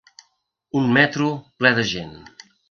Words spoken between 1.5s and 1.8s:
ple